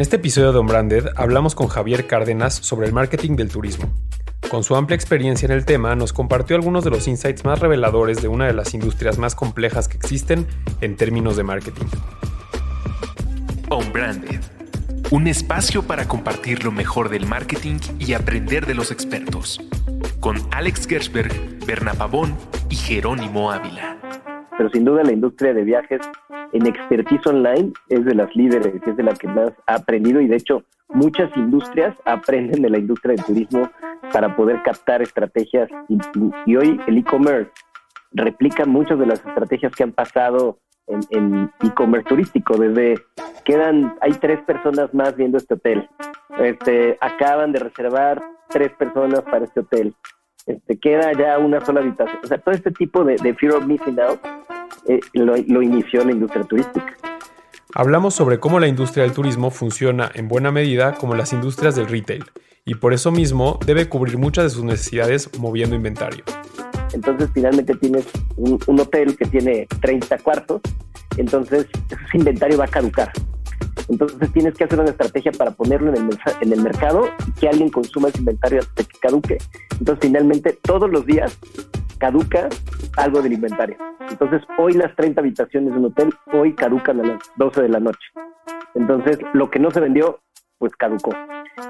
[0.00, 3.92] En este episodio de Unbranded hablamos con Javier Cárdenas sobre el marketing del turismo.
[4.48, 8.22] Con su amplia experiencia en el tema, nos compartió algunos de los insights más reveladores
[8.22, 10.46] de una de las industrias más complejas que existen
[10.80, 11.84] en términos de marketing.
[13.70, 14.40] Unbranded,
[15.10, 19.60] un espacio para compartir lo mejor del marketing y aprender de los expertos.
[20.18, 21.30] Con Alex Gersberg,
[21.66, 22.38] Berna Pavón
[22.70, 23.99] y Jerónimo Ávila.
[24.60, 26.02] Pero sin duda la industria de viajes
[26.52, 30.26] en expertise online es de las líderes, es de la que más ha aprendido y
[30.26, 33.70] de hecho muchas industrias aprenden de la industria del turismo
[34.12, 37.50] para poder captar estrategias y, hoy el e-commerce
[38.12, 43.02] replica muchas de las estrategias que han pasado en e-commerce turístico, desde
[43.46, 45.88] quedan, hay tres personas más viendo este hotel,
[46.38, 49.94] este, acaban de reservar tres personas para este hotel,
[50.50, 53.98] este, queda ya una sola habitación, o sea, todo este tipo de, fear of missing
[54.00, 54.20] out
[54.88, 56.96] eh, lo, lo inició la industria turística.
[57.74, 61.86] Hablamos sobre cómo la industria del turismo funciona en buena medida como las industrias del
[61.86, 62.24] retail
[62.64, 66.24] y por eso mismo debe cubrir muchas de sus necesidades moviendo inventario.
[66.92, 70.60] Entonces finalmente tienes un, hotel que tiene 30 cuartos,
[71.16, 73.12] entonces ese inventario va a caducar.
[73.90, 77.48] Entonces tienes que hacer una estrategia para ponerlo en el, en el mercado y que
[77.48, 79.38] alguien consuma ese inventario hasta que caduque.
[79.78, 81.36] Entonces finalmente todos los días
[81.98, 82.48] caduca
[82.96, 83.76] algo del inventario.
[84.08, 87.80] Entonces hoy las 30 habitaciones de un hotel, hoy caducan a las 12 de la
[87.80, 88.08] noche.
[88.74, 90.20] Entonces lo que no se vendió,
[90.58, 91.10] pues caducó.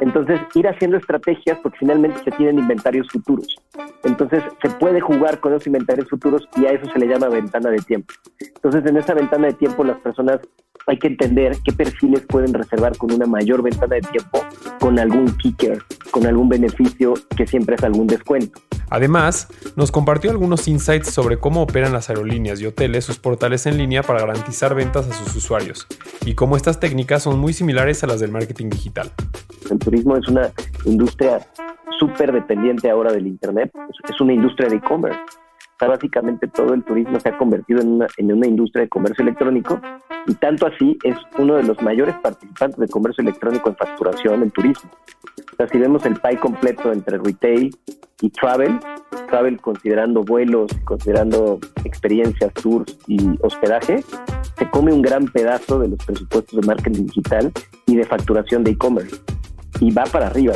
[0.00, 3.56] Entonces, ir haciendo estrategias porque finalmente se tienen inventarios futuros.
[4.04, 7.70] Entonces, se puede jugar con esos inventarios futuros y a eso se le llama ventana
[7.70, 8.14] de tiempo.
[8.40, 10.40] Entonces, en esa ventana de tiempo, las personas
[10.86, 14.40] hay que entender qué perfiles pueden reservar con una mayor ventana de tiempo,
[14.80, 15.78] con algún kicker,
[16.10, 18.60] con algún beneficio que siempre es algún descuento.
[18.90, 23.78] Además, nos compartió algunos insights sobre cómo operan las aerolíneas y hoteles sus portales en
[23.78, 25.86] línea para garantizar ventas a sus usuarios
[26.26, 29.10] y cómo estas técnicas son muy similares a las del marketing digital.
[29.70, 30.50] El turismo es una
[30.84, 31.46] industria
[31.98, 33.70] súper dependiente ahora del Internet,
[34.08, 35.18] es una industria de e-commerce.
[35.86, 39.80] Básicamente todo el turismo se ha convertido en una, en una industria de comercio electrónico
[40.26, 44.50] y tanto así es uno de los mayores participantes de comercio electrónico en facturación en
[44.50, 44.90] turismo.
[45.52, 47.76] O sea, si vemos el pie completo entre retail
[48.20, 48.78] y travel,
[49.28, 54.04] travel considerando vuelos, considerando experiencias, tours y hospedaje,
[54.58, 57.52] se come un gran pedazo de los presupuestos de marketing digital
[57.86, 59.16] y de facturación de e-commerce.
[59.80, 60.54] Y va para arriba.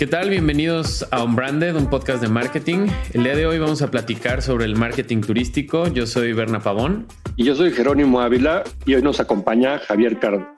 [0.00, 0.30] ¿Qué tal?
[0.30, 2.86] Bienvenidos a Unbranded, un podcast de marketing.
[3.12, 5.88] El día de hoy vamos a platicar sobre el marketing turístico.
[5.88, 7.06] Yo soy Berna Pavón.
[7.36, 10.48] Y yo soy Jerónimo Ávila y hoy nos acompaña Javier Cardo.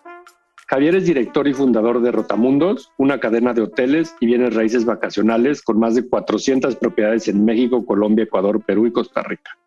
[0.69, 5.61] Javier es director y fundador de Rotamundos, una cadena de hoteles y bienes raíces vacacionales
[5.61, 9.59] con más de 400 propiedades en México, Colombia, Ecuador, Perú y Costa Rica.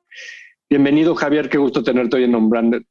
[0.70, 1.50] Bienvenido, Javier.
[1.50, 2.84] Qué gusto tenerte hoy en Unbranded.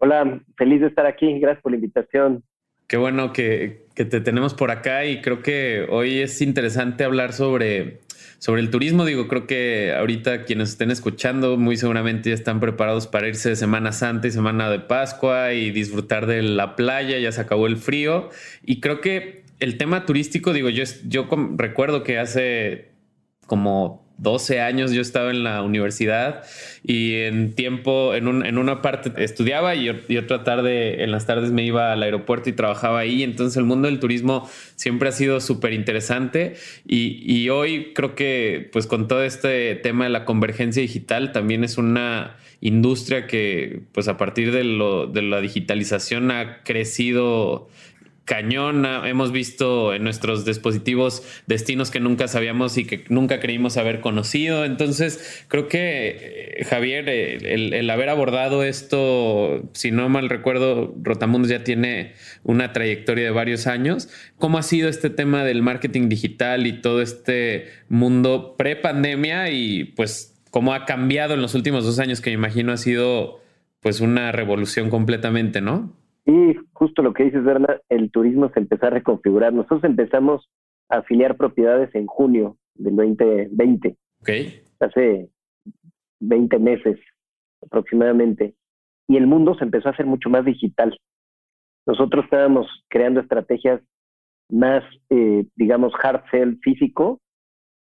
[0.00, 1.38] Hola, feliz de estar aquí.
[1.38, 2.44] Gracias por la invitación.
[2.86, 8.00] Qué bueno que, te tenemos por acá y creo que hoy es interesante hablar sobre,
[8.38, 9.04] sobre el turismo.
[9.04, 13.56] Digo, creo que ahorita quienes estén escuchando muy seguramente ya están preparados para irse de
[13.56, 17.78] Semana Santa y Semana de Pascua y disfrutar de la playa, ya se acabó el
[17.78, 18.28] frío.
[18.64, 22.95] Y creo que el tema turístico, digo, yo, yo recuerdo que hace
[23.46, 26.42] como 12 años yo estaba en la universidad
[26.82, 28.26] y en tiempo, en,
[28.58, 33.00] una parte estudiaba y, otra tarde, en las tardes me iba al aeropuerto y trabajaba
[33.00, 33.22] ahí.
[33.22, 36.54] Entonces el mundo del turismo siempre ha sido súper interesante
[36.86, 41.78] y, hoy creo que pues con todo este tema de la convergencia digital también es
[41.78, 47.68] una industria que pues a partir de, lo, de la digitalización ha crecido
[48.26, 48.84] cañón.
[48.84, 54.66] Hemos visto en nuestros dispositivos destinos que nunca sabíamos y que nunca creímos haber conocido.
[54.66, 61.64] Entonces, creo que, eh, Javier, el, haber abordado esto, si no mal recuerdo, Rotamundos ya
[61.64, 64.10] tiene una trayectoria de varios años.
[64.38, 70.34] ¿Cómo ha sido este tema del marketing digital y todo este mundo pre-pandemia y pues
[70.50, 73.40] cómo ha cambiado en los últimos dos años que me imagino ha sido
[73.80, 75.94] pues una revolución completamente, ¿no?
[76.26, 79.52] Y justo lo que dices, Berna, el turismo se empezó a reconfigurar.
[79.52, 80.50] Nosotros empezamos
[80.88, 83.96] a afiliar propiedades en junio del 2020.
[84.20, 84.60] Okay.
[84.80, 85.30] Hace
[86.20, 86.98] 20 meses
[87.62, 88.54] aproximadamente.
[89.08, 90.98] Y el mundo se empezó a hacer mucho más digital.
[91.86, 93.80] Nosotros estábamos creando estrategias
[94.50, 97.20] más, eh, digamos, hard sell físico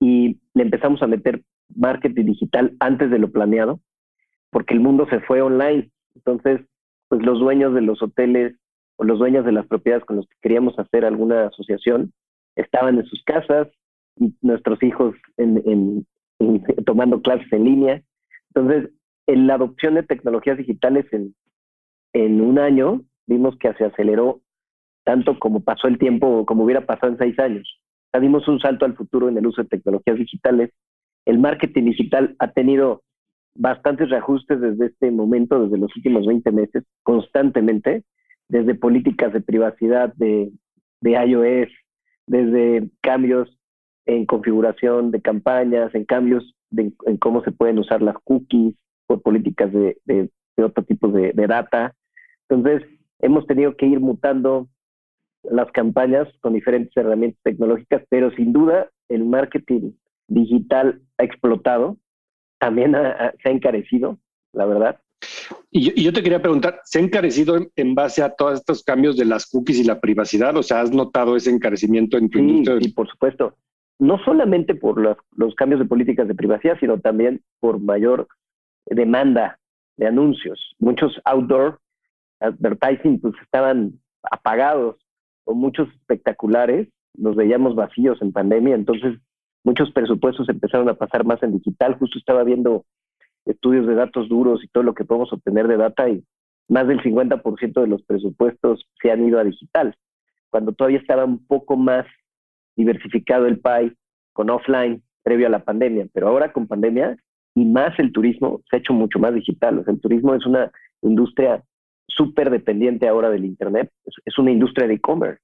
[0.00, 1.43] y le empezamos a meter
[1.75, 3.81] marketing digital antes de lo planeado,
[4.50, 5.90] porque el mundo se fue online.
[6.14, 6.61] Entonces,
[7.12, 8.56] pues los dueños de los hoteles
[8.97, 12.11] o los dueños de las propiedades con los que queríamos hacer alguna asociación
[12.56, 13.69] estaban en sus casas
[14.17, 16.06] y nuestros hijos en,
[16.87, 18.03] tomando clases en línea.
[18.55, 18.91] Entonces,
[19.26, 21.35] en la adopción de tecnologías digitales en,
[22.14, 24.41] en un año, vimos que se aceleró
[25.05, 27.79] tanto como pasó el tiempo, como hubiera pasado en seis años.
[28.14, 30.70] Ya dimos un salto al futuro en el uso de tecnologías digitales.
[31.26, 33.03] El marketing digital ha tenido
[33.54, 38.04] bastantes reajustes desde este momento, desde los últimos 20 meses, constantemente,
[38.49, 40.50] desde políticas de privacidad de,
[41.00, 41.70] de iOS,
[42.26, 43.49] desde cambios
[44.06, 48.75] en configuración de campañas, en cambios de, en cómo se pueden usar las cookies
[49.06, 50.31] por políticas de, de,
[50.62, 51.94] otro tipo de, de data.
[52.49, 52.88] Entonces,
[53.20, 54.69] hemos tenido que ir mutando
[55.43, 59.93] las campañas con diferentes herramientas tecnológicas, pero sin duda el marketing
[60.28, 61.96] digital ha explotado,
[62.62, 62.93] también
[63.43, 64.19] se ha encarecido,
[64.53, 65.00] la verdad.
[65.73, 69.25] Y yo, te quería preguntar, ¿se ha encarecido en, base a todos estos cambios de
[69.25, 70.56] las cookies y la privacidad?
[70.56, 72.79] O sea, ¿has notado ese encarecimiento en tu industria?
[72.81, 73.56] Sí, por supuesto.
[73.99, 78.29] No solamente por los, los cambios de políticas de privacidad, sino también por mayor
[78.87, 79.59] demanda
[79.97, 80.76] de anuncios.
[80.79, 81.81] Muchos outdoor
[82.38, 83.94] advertising pues estaban
[84.31, 84.97] apagados
[85.44, 89.19] o muchos espectaculares, los veíamos vacíos en pandemia, entonces
[89.64, 91.97] muchos presupuestos empezaron a pasar más en digital.
[91.99, 92.85] Justo estaba viendo
[93.44, 96.25] estudios de datos duros y todo lo que podemos obtener de data y
[96.69, 99.94] más del 50% de los presupuestos se han ido a digital,
[100.50, 102.06] cuando todavía estaba un poco más
[102.76, 103.93] diversificado el PAI
[104.32, 107.17] con offline previo a la pandemia, pero ahora con pandemia
[107.55, 109.79] y más el turismo se ha hecho mucho más digital.
[109.79, 110.70] O sea, el turismo es una
[111.03, 111.62] industria
[112.06, 113.91] súper dependiente ahora del Internet,
[114.25, 115.43] es, una industria de e-commerce.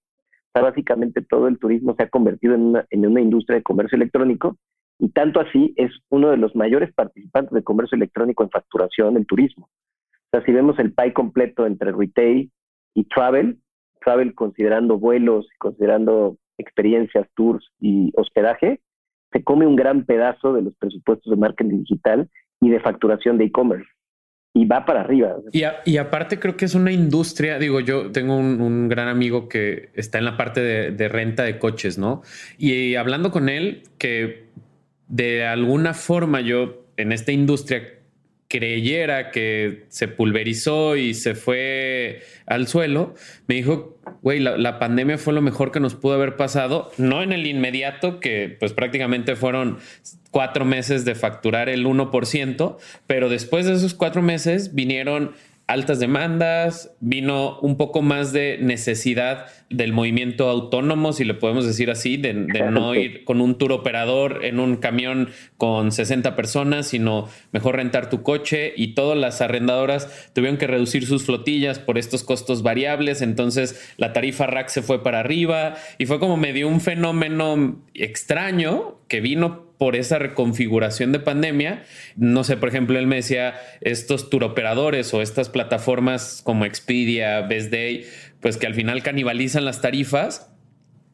[0.59, 3.97] Sea, básicamente todo el turismo se ha convertido en una, en una industria de comercio
[3.97, 4.57] electrónico
[4.99, 9.27] y tanto así es uno de los mayores participantes de comercio electrónico en facturación, el
[9.27, 9.67] turismo.
[9.67, 12.51] O sea, si vemos el pie completo entre retail
[12.95, 13.59] y travel,
[14.01, 18.81] travel considerando vuelos, considerando experiencias, tours y hospedaje,
[19.33, 22.29] se come un gran pedazo de los presupuestos de marketing digital
[22.61, 23.89] y de facturación de e-commerce
[24.59, 25.37] y va para arriba.
[25.53, 30.19] Y, aparte creo que es una industria, digo, yo tengo un, gran amigo que está
[30.19, 32.23] en la parte de, renta de coches, ¿no?
[32.59, 34.49] Y hablando con él, que
[35.07, 37.98] de alguna forma yo en esta industria
[38.49, 43.15] creyera que se pulverizó y se fue al suelo,
[43.47, 47.33] me dijo, güey, la, pandemia fue lo mejor que nos pudo haber pasado, no en
[47.33, 49.79] el inmediato, que pues prácticamente fueron
[50.31, 55.33] cuatro meses de facturar el 1%, pero después de esos cuatro meses vinieron
[55.69, 61.91] altas demandas, vino un poco más de necesidad del movimiento autónomo, si le podemos decir
[61.91, 65.29] así, de, no ir con un tour operador en un camión
[65.59, 68.73] con 60 personas, sino mejor rentar tu coche.
[68.77, 74.15] Y todas las arrendadoras tuvieron que reducir sus flotillas por estos costos variables, entonces la
[74.15, 79.68] tarifa rack se fue para arriba y fue como medio un fenómeno extraño que vino
[79.79, 81.85] por esa reconfiguración de pandemia.
[82.17, 87.71] No sé, por ejemplo, él me decía, estos turoperadores o estas plataformas como Expedia, Best
[87.71, 88.05] Day,
[88.41, 90.51] pues que al final canibalizan las tarifas,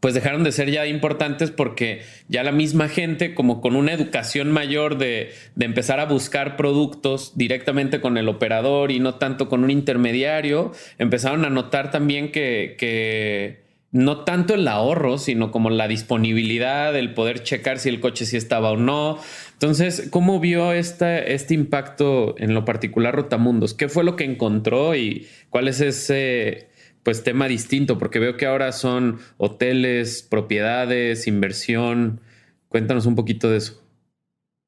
[0.01, 4.53] pues dejaron de ser ya importantes porque ya la misma gente, como con una educación
[4.53, 9.65] mayor de, de, empezar a buscar productos directamente con el operador y no tanto con
[9.65, 13.64] un intermediario, empezaron a notar también que, que
[13.95, 18.37] no tanto el ahorro, sino como la disponibilidad, el poder checar si el coche sí
[18.37, 19.19] estaba o no.
[19.53, 23.73] Entonces, ¿cómo vio este, este impacto en lo particular Rotamundos?
[23.73, 26.71] ¿Qué fue lo que encontró y cuál es ese
[27.05, 27.97] pues tema distinto?
[27.97, 32.21] Porque veo que ahora son hoteles, propiedades, inversión.
[32.67, 33.81] Cuéntanos un poquito de eso.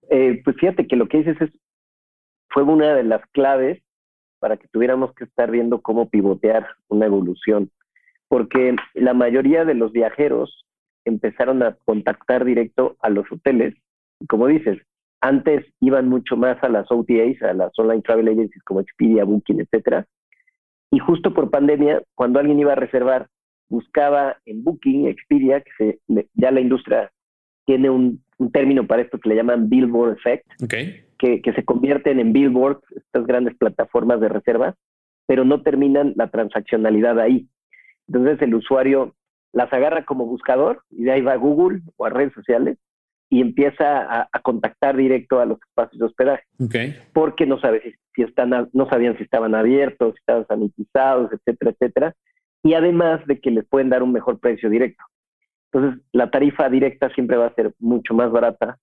[0.08, 1.50] Eh, pues fíjate que lo que dices es,
[2.48, 3.82] fue una de las claves
[4.38, 7.72] para que tuviéramos que estar viendo cómo pivotear una evolución
[8.28, 10.64] porque la mayoría de los viajeros
[11.04, 13.74] empezaron a contactar directo a los hoteles.
[14.20, 14.78] Y como dices,
[15.20, 19.60] antes iban mucho más a las OTAs, a las online travel agencies como Expedia, Booking,
[19.60, 20.06] etcétera.
[20.90, 23.28] Y justo por pandemia, cuando alguien iba a reservar,
[23.68, 25.70] buscaba en Booking, Expedia, que
[26.08, 27.10] se, ya la industria
[27.64, 30.46] tiene un, término para esto que le llaman Billboard Effect,
[31.18, 34.74] que, que se convierten en billboards, estas grandes plataformas de reservas,
[35.26, 37.48] pero no terminan la transaccionalidad ahí.
[38.08, 39.14] Entonces el usuario
[39.52, 42.78] las agarra como buscador y de ahí va a Google o a redes sociales
[43.28, 46.44] y empieza a, contactar directo a los espacios de hospedaje.
[47.12, 52.14] Porque no sabe si, están, no sabían si estaban abiertos, si estaban sanitizados, etcétera, etcétera.
[52.62, 55.02] Y además de que les pueden dar un mejor precio directo.
[55.72, 58.78] Entonces, la tarifa directa siempre va a ser mucho más barata,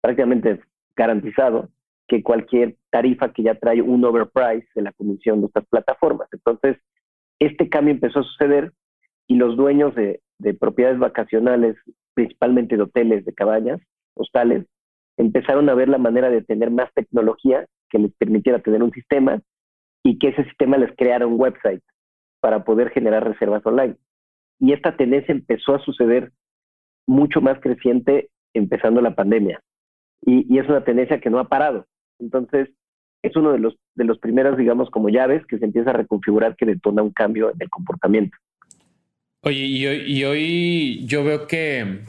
[0.00, 0.60] prácticamente
[0.96, 1.70] garantizado,
[2.08, 6.28] que cualquier tarifa que ya trae un overprice de la comisión de estas plataformas.
[6.32, 6.76] Entonces,
[7.38, 8.72] este cambio empezó a suceder
[9.26, 10.20] y los dueños de,
[10.60, 11.76] propiedades vacacionales,
[12.14, 13.80] principalmente de hoteles, de cabañas,
[14.14, 14.66] hostales,
[15.16, 19.40] empezaron a ver la manera de tener más tecnología que les permitiera tener un sistema
[20.02, 21.82] y que ese sistema les creara un website
[22.40, 23.96] para poder generar reservas online.
[24.58, 26.32] y esta tendencia empezó a suceder
[27.06, 29.60] mucho más creciente empezando la pandemia.
[30.22, 31.86] Y, y, es una tendencia que no ha parado.
[32.18, 32.70] Entonces,
[33.22, 36.56] es uno de los, de los primeros, digamos, como llaves que se empieza a reconfigurar
[36.56, 38.36] que detona un cambio en el comportamiento.
[39.42, 42.00] Oye, y hoy, y hoy yo veo que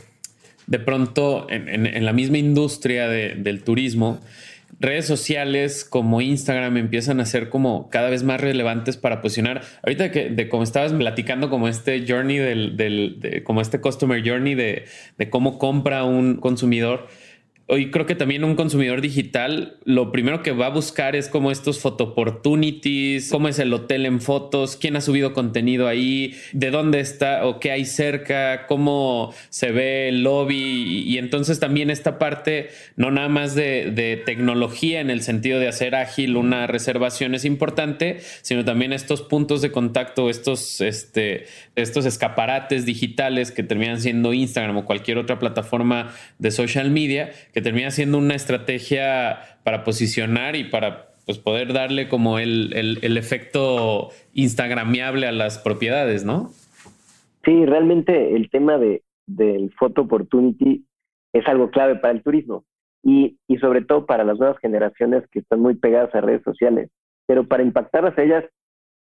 [0.67, 4.19] de pronto en, la misma industria de, del turismo,
[4.79, 9.61] redes sociales como Instagram empiezan a ser como cada vez más relevantes para posicionar.
[9.83, 14.27] Ahorita que de como estabas platicando como este journey del, del de, como este customer
[14.27, 14.85] journey de,
[15.17, 17.07] de cómo compra un consumidor
[17.69, 21.51] hoy creo que también un consumidor digital lo primero que va a buscar es como
[21.51, 26.71] estos photo opportunities, cómo es el hotel en fotos, quién ha subido contenido ahí, de
[26.71, 31.03] dónde está o qué hay cerca, cómo se ve el lobby.
[31.05, 35.67] Y, entonces también esta parte no nada más de, de, tecnología en el sentido de
[35.67, 42.05] hacer ágil una reservación es importante, sino también estos puntos de contacto, estos, este, estos
[42.05, 47.89] escaparates digitales que terminan siendo Instagram o cualquier otra plataforma de social media que termina
[47.89, 55.25] siendo una estrategia para posicionar y para pues, poder darle como el, el, efecto instagramiable
[55.25, 56.51] a las propiedades, ¿no?
[57.43, 60.85] Sí, realmente el tema de, del photo opportunity
[61.33, 62.63] es algo clave para el turismo
[63.01, 66.91] y, y sobre todo para las nuevas generaciones que están muy pegadas a redes sociales.
[67.25, 68.45] Pero para impactarlas a ellas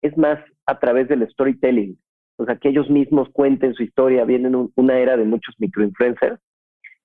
[0.01, 1.99] es más a través del storytelling,
[2.37, 4.25] o sea, que ellos mismos cuenten su historia.
[4.25, 6.39] Vienen un, una era de muchos microinfluencers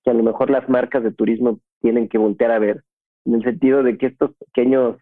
[0.04, 2.84] que a lo mejor las marcas de turismo tienen que voltear a ver,
[3.26, 4.98] en el sentido de que estos pequeños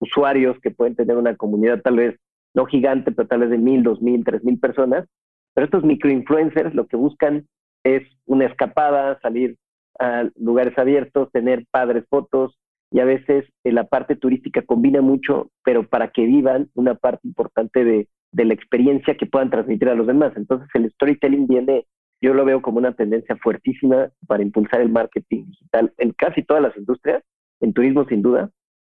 [0.00, 2.16] usuarios que pueden tener una comunidad tal vez
[2.54, 5.06] no gigante, pero tal vez de mil, dos mil, tres mil personas,
[5.54, 7.46] pero estos microinfluencers lo que buscan
[7.84, 9.56] es una escapada, salir
[9.98, 12.58] a lugares abiertos, tener padres fotos
[12.90, 17.28] y a veces eh, la parte turística combina mucho, pero para que vivan una parte
[17.28, 20.32] importante de, de la experiencia que puedan transmitir a los demás.
[20.36, 21.86] Entonces el storytelling viene
[22.20, 26.62] yo lo veo como una tendencia fuertísima para impulsar el marketing digital en casi todas
[26.62, 27.22] las industrias,
[27.60, 28.50] en turismo sin duda,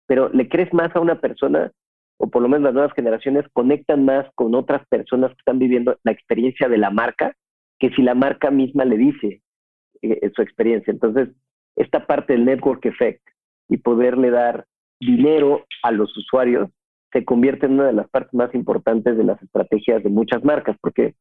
[0.08, 1.72] pero le crees más a una persona,
[2.18, 5.98] o por lo menos las nuevas generaciones conectan más con otras personas que están viviendo
[6.04, 7.34] la experiencia de la marca,
[7.80, 9.42] que si la marca misma le dice
[10.02, 10.92] eh, su experiencia.
[10.92, 11.30] Entonces,
[11.76, 13.22] esta parte del network effect
[13.70, 14.66] y poderle dar
[15.00, 16.70] dinero a los usuarios
[17.12, 20.78] se convierte en una de las partes más importantes de las estrategias de muchas marcas,
[20.82, 21.16] porque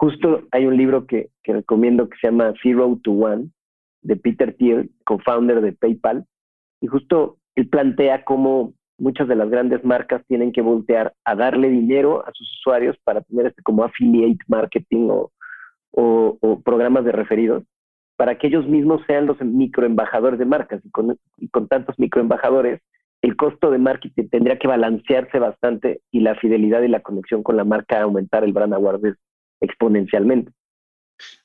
[0.00, 3.50] Justo hay un libro que, recomiendo que se llama Zero to One,
[4.00, 6.24] de Peter Thiel, co-founder de PayPal,
[6.80, 11.68] y justo él plantea cómo muchas de las grandes marcas tienen que voltear a darle
[11.68, 17.64] dinero a sus usuarios para tener este como affiliate marketing o programas de referidos,
[18.16, 20.82] para que ellos mismos sean los microembajadores de marcas.
[20.82, 22.80] Y con, y con tantos microembajadores,
[23.20, 27.58] el costo de marketing tendría que balancearse bastante y la fidelidad y la conexión con
[27.58, 29.18] la marca aumentar el brand awareness
[29.60, 30.52] exponencialmente.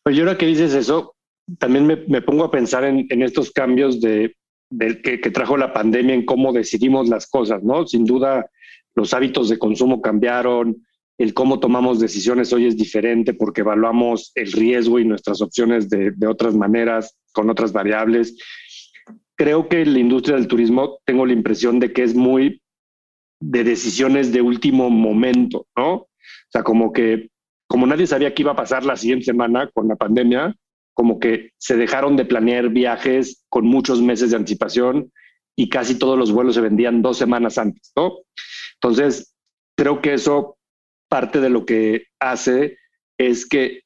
[0.04, 1.16] Pues yo ahora que dices eso,
[1.60, 4.36] también me, me pongo a pensar en, en estos cambios de,
[4.70, 7.86] de que, que, trajo la pandemia en cómo decidimos las cosas, ¿no?
[7.86, 8.50] Sin duda,
[8.96, 10.86] los hábitos de consumo cambiaron,
[11.18, 16.12] el cómo tomamos decisiones hoy es diferente porque evaluamos el riesgo y nuestras opciones de,
[16.12, 18.38] de otras maneras, con otras variables.
[19.36, 22.62] Creo que la industria del turismo, tengo la impresión de que es muy
[23.42, 25.94] de decisiones de último momento, ¿no?
[25.94, 26.08] O
[26.50, 27.30] sea, como que
[27.68, 30.56] como nadie sabía qué iba a pasar la siguiente semana con la pandemia,
[30.94, 35.12] como que se dejaron de planear viajes con muchos meses de anticipación
[35.56, 38.20] y casi todos los vuelos se vendían dos semanas antes, ¿no?
[38.76, 39.34] Entonces,
[39.78, 40.58] creo que eso
[41.10, 42.78] parte de lo que hace
[43.18, 43.82] es que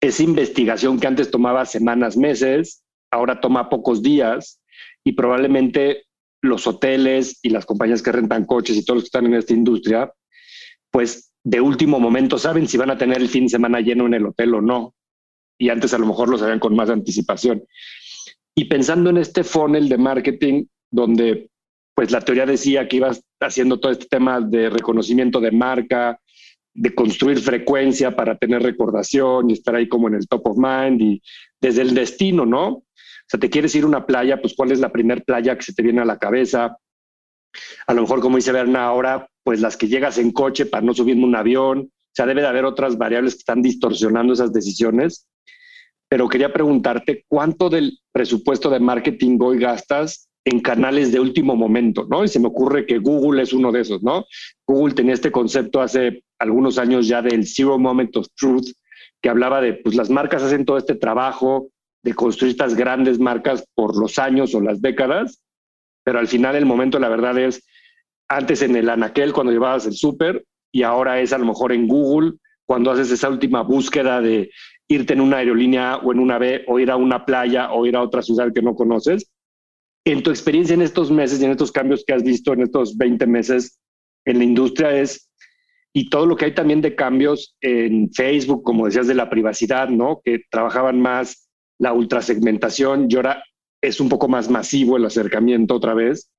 [0.00, 4.60] esa investigación que antes tomaba semanas, meses, ahora toma pocos días
[5.04, 6.04] y probablemente
[6.42, 9.54] los hoteles y las compañías que rentan coches y todos los que están en esta
[9.54, 10.12] industria,
[10.90, 14.14] pues de último momento saben si van a tener el fin de semana lleno en
[14.14, 14.94] el hotel o no.
[15.58, 17.62] Y antes a lo mejor lo sabían con más anticipación.
[18.54, 21.50] Y pensando en este funnel de marketing, donde
[21.94, 26.18] pues la teoría decía que ibas haciendo todo este tema de reconocimiento de marca,
[26.72, 31.00] de construir frecuencia para tener recordación y estar ahí como en el top of mind
[31.00, 31.22] y
[31.60, 32.66] desde el destino, ¿no?
[32.68, 32.84] O
[33.28, 35.72] sea, te quieres ir a una playa, pues cuál es la primer playa que se
[35.72, 36.76] te viene a la cabeza.
[37.86, 40.94] A lo mejor, como dice Berna, ahora pues las que llegas en coche para no
[40.94, 41.90] subir un avión.
[41.90, 45.28] O sea, debe de haber otras variables que están distorsionando esas decisiones.
[46.08, 52.06] Pero quería preguntarte cuánto del presupuesto de marketing hoy gastas en canales de último momento,
[52.08, 52.22] ¿no?
[52.22, 54.26] Y se me ocurre que Google es uno de esos, ¿no?
[54.66, 58.66] Google tenía este concepto hace algunos años ya del Zero Moment of Truth,
[59.22, 61.70] que hablaba de, pues las marcas hacen todo este trabajo
[62.02, 65.42] de construir estas grandes marcas por los años o las décadas,
[66.04, 67.66] pero al final el momento, la verdad es,
[68.28, 71.88] antes en el anaquel cuando llevabas el súper y ahora es a lo mejor en
[71.88, 72.34] Google
[72.66, 74.50] cuando haces esa última búsqueda de
[74.88, 77.96] irte en una aerolínea o en una B o ir a una playa o ir
[77.96, 79.30] a otra ciudad que no conoces.
[80.04, 82.96] En tu experiencia en estos meses y en estos cambios que has visto en estos
[82.96, 83.78] 20 meses
[84.26, 85.30] en la industria es,
[85.92, 89.88] y todo lo que hay también de cambios en Facebook, como decías, de la privacidad,
[89.88, 90.20] ¿no?
[90.24, 93.42] Que trabajaban más la ultrasegmentación y ahora
[93.86, 96.30] es un poco más masivo el acercamiento otra vez.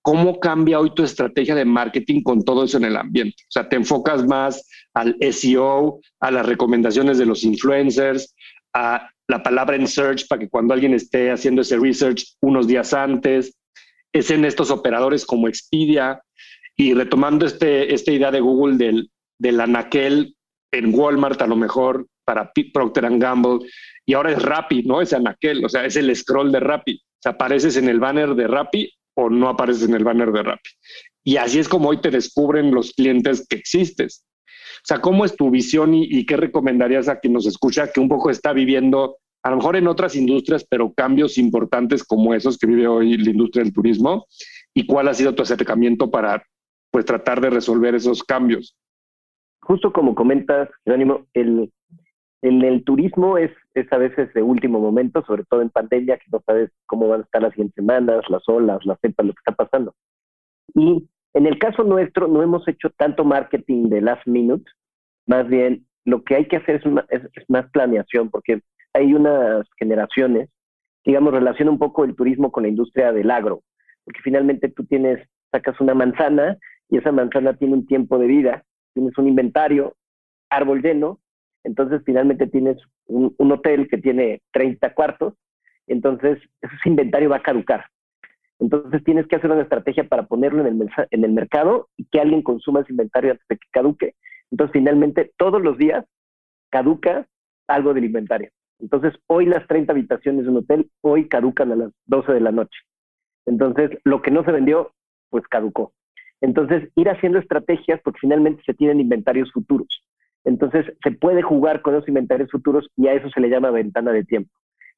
[0.00, 3.36] ¿Cómo cambia hoy tu estrategia de marketing con todo eso en el ambiente?
[3.44, 8.34] O sea, te enfocas más al SEO, a las recomendaciones de los influencers,
[8.74, 12.92] a la palabra en search para que cuando alguien esté haciendo ese research unos días
[12.92, 13.56] antes,
[14.12, 16.20] es en estos operadores como Expedia
[16.76, 20.36] y retomando este, esta idea de Google del, del anaquel
[20.72, 23.60] en Walmart a lo mejor para Procter Gamble
[24.06, 25.00] y ahora es Rappi, ¿no?
[25.00, 26.94] Es anaquel, o sea, es el scroll de Rappi.
[26.94, 30.42] O sea, apareces en el banner de Rappi o no apareces en el banner de
[30.42, 30.70] Rappi.
[31.24, 34.24] Y así es como hoy te descubren los clientes que existes.
[34.78, 38.08] O sea, ¿cómo es tu visión y, qué recomendarías a quien nos escucha que un
[38.08, 42.66] poco está viviendo, a lo mejor en otras industrias, pero cambios importantes como esos que
[42.66, 44.26] vive hoy la industria del turismo?
[44.74, 46.42] ¿Y cuál ha sido tu acercamiento para
[46.90, 48.76] pues tratar de resolver esos cambios?
[49.60, 51.70] Justo como comentas, Jerónimo, el,
[52.42, 56.26] en el turismo es, es a veces de último momento, sobre todo en pandemia, que
[56.30, 59.38] no sabes cómo van a estar las siguientes semanas, las olas, las cepas, lo que
[59.38, 59.94] está pasando.
[60.74, 64.64] Y en el caso nuestro no hemos hecho tanto marketing de last minute,
[65.26, 68.60] más bien lo que hay que hacer es, es, más planeación, porque
[68.92, 70.50] hay unas generaciones,
[71.04, 73.62] digamos, relaciona un poco el turismo con la industria del agro,
[74.04, 76.58] porque finalmente tú tienes, sacas una manzana
[76.88, 79.94] y esa manzana tiene un tiempo de vida, tienes un inventario,
[80.50, 81.20] árbol lleno,
[81.64, 85.34] entonces finalmente tienes un, hotel que tiene 30 cuartos,
[85.86, 87.86] entonces ese inventario va a caducar.
[88.58, 92.20] Entonces tienes que hacer una estrategia para ponerlo en el, en el mercado y que
[92.20, 94.14] alguien consuma ese inventario antes de que caduque.
[94.50, 96.04] Entonces finalmente todos los días
[96.70, 97.26] caduca
[97.66, 98.50] algo del inventario.
[98.78, 102.52] Entonces hoy las 30 habitaciones de un hotel, hoy caducan a las 12 de la
[102.52, 102.78] noche.
[103.46, 104.92] Entonces lo que no se vendió,
[105.30, 105.92] pues caducó.
[106.40, 110.04] Entonces ir haciendo estrategias porque finalmente se tienen inventarios futuros.
[110.44, 114.12] Entonces se puede jugar con esos inventarios futuros y a eso se le llama ventana
[114.12, 114.50] de tiempo.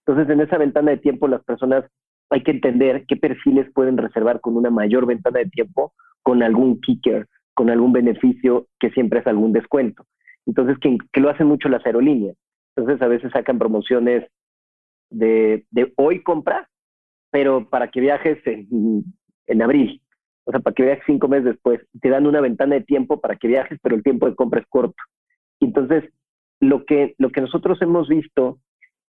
[0.06, 1.84] Entonces en esa ventana de tiempo las personas
[2.30, 6.80] hay que entender qué perfiles pueden reservar con una mayor ventana de tiempo, con algún
[6.80, 10.04] kicker, con algún beneficio que siempre es algún descuento.
[10.46, 12.36] Entonces, que, lo hacen mucho las aerolíneas.
[12.76, 14.28] Entonces, a veces sacan promociones
[15.10, 15.64] de,
[15.96, 16.68] hoy compra,
[17.30, 19.04] pero para que viajes en,
[19.46, 20.02] en, abril.
[20.44, 21.80] O sea, para que viajes cinco meses después.
[22.00, 24.66] Te dan una ventana de tiempo para que viajes, pero el tiempo de compra es
[24.66, 24.96] corto.
[25.64, 26.04] Entonces,
[26.60, 28.58] lo que, lo que nosotros hemos visto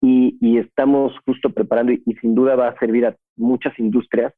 [0.01, 4.35] y, estamos justo preparando y, sin duda va a servir a muchas industrias,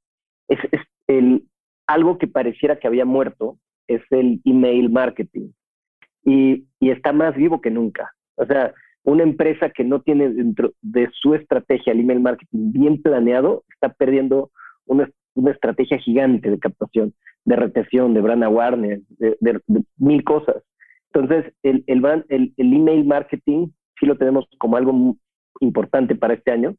[0.48, 0.58] es,
[1.06, 1.44] el,
[1.86, 5.50] algo que pareciera que había muerto, es el email marketing.
[6.24, 8.12] Y, está más vivo que nunca.
[8.36, 8.74] O sea,
[9.04, 13.88] una empresa que no tiene dentro de su estrategia el email marketing bien planeado, está
[13.90, 14.50] perdiendo
[14.86, 15.10] una,
[15.50, 19.60] estrategia gigante de captación, de retención, de brand awareness, de, de,
[19.96, 20.56] mil cosas.
[21.14, 25.16] Entonces, el, el, el, email marketing sí lo tenemos como algo
[25.60, 26.74] importante para este año.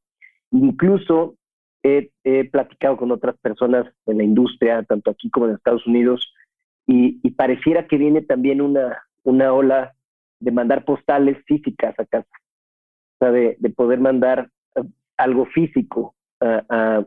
[0.52, 1.36] Incluso
[1.84, 2.12] he,
[2.52, 6.34] platicado con otras personas en la industria, tanto aquí como en Estados Unidos,
[6.86, 9.94] y, pareciera que viene también una, una ola
[10.40, 14.82] de mandar postales físicas a casa, o sea, de, poder mandar eh,
[15.18, 17.06] algo físico a,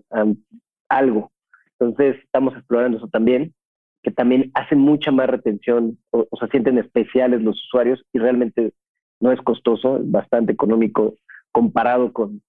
[0.88, 1.30] algo.
[1.78, 3.54] Entonces, estamos explorando eso también,
[4.02, 8.72] que también hace mucha más retención, o, o se sienten especiales los usuarios y realmente
[9.20, 11.14] no es costoso, es bastante económico
[11.52, 12.42] comparado con,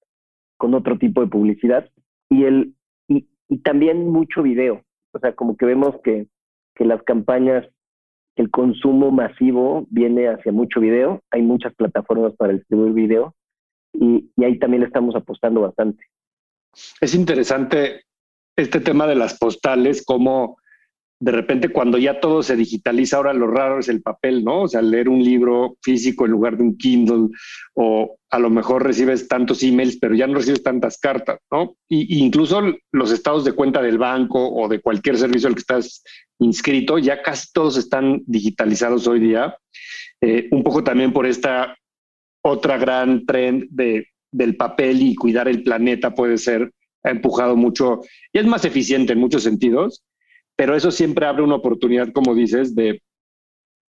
[0.57, 1.89] con otro tipo de publicidad.
[2.29, 2.75] Y, el,
[3.07, 3.25] y,
[3.63, 4.83] también mucho video.
[5.13, 6.27] O sea, como que vemos que,
[6.75, 7.65] que las campañas,
[8.35, 11.21] el consumo masivo viene hacia mucho video.
[11.31, 13.35] Hay muchas plataformas para distribuir video
[13.93, 16.03] y, y ahí también estamos apostando bastante.
[17.01, 18.03] Es interesante
[18.55, 20.57] este tema de las postales, como
[21.21, 24.63] de repente cuando ya todo se digitaliza, ahora lo raro es el papel, ¿no?
[24.63, 27.27] O sea, leer un libro físico en lugar de un Kindle,
[27.73, 31.75] o a lo mejor recibes tantos emails, pero ya no recibes tantas cartas, ¿no?
[31.89, 32.61] Y, incluso
[32.93, 36.03] los estados de cuenta del banco o de cualquier servicio al que estás
[36.39, 39.57] inscrito, ya casi todos están digitalizados hoy día.
[40.21, 41.75] Eh, un poco también por esta
[42.41, 46.71] otra gran trend de, del papel y cuidar el planeta puede ser,
[47.03, 48.01] ha empujado mucho
[48.31, 50.03] y es más eficiente en muchos sentidos
[50.59, 53.01] pero eso siempre abre una oportunidad, como dices, de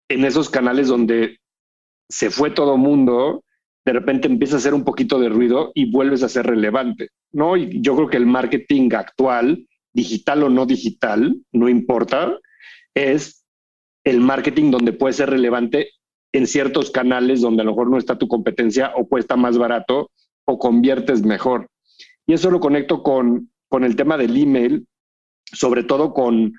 [0.07, 1.39] en esos canales donde
[2.07, 3.43] se fue todo mundo,
[3.85, 7.57] de repente empieza a hacer un poquito de ruido y vuelves a ser relevante, ¿no?
[7.57, 12.37] Y yo creo que el marketing actual, digital o no digital, no importa,
[12.93, 13.43] es
[14.03, 15.89] el marketing donde puede ser relevante
[16.33, 20.11] en ciertos canales donde a lo mejor no está tu competencia o cuesta más barato
[20.45, 21.67] o conviertes mejor.
[22.27, 24.85] Y eso lo conecto con, con el tema del email,
[25.51, 26.53] sobre todo con